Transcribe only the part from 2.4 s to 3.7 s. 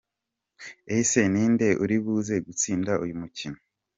gustinda uyu mukino?.